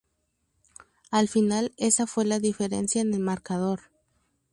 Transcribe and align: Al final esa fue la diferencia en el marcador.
Al 1.11 1.27
final 1.27 1.73
esa 1.77 2.07
fue 2.07 2.25
la 2.25 2.39
diferencia 2.39 3.03
en 3.03 3.13
el 3.13 3.19
marcador. 3.19 3.81